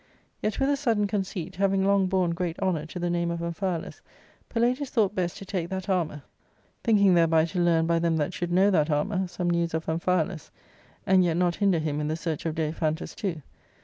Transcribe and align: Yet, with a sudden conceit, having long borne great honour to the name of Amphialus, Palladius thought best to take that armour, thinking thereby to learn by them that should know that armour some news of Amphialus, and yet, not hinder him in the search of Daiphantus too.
Yet, 0.41 0.59
with 0.59 0.67
a 0.67 0.75
sudden 0.75 1.05
conceit, 1.05 1.57
having 1.57 1.85
long 1.85 2.07
borne 2.07 2.31
great 2.31 2.59
honour 2.59 2.87
to 2.87 2.97
the 2.97 3.11
name 3.11 3.29
of 3.29 3.39
Amphialus, 3.43 4.01
Palladius 4.49 4.89
thought 4.89 5.13
best 5.13 5.37
to 5.37 5.45
take 5.45 5.69
that 5.69 5.89
armour, 5.89 6.23
thinking 6.83 7.13
thereby 7.13 7.45
to 7.45 7.59
learn 7.59 7.85
by 7.85 7.99
them 7.99 8.17
that 8.17 8.33
should 8.33 8.51
know 8.51 8.71
that 8.71 8.89
armour 8.89 9.27
some 9.27 9.51
news 9.51 9.75
of 9.75 9.85
Amphialus, 9.85 10.49
and 11.05 11.23
yet, 11.23 11.37
not 11.37 11.57
hinder 11.57 11.77
him 11.77 12.01
in 12.01 12.07
the 12.07 12.15
search 12.15 12.47
of 12.47 12.55
Daiphantus 12.55 13.13
too. 13.15 13.43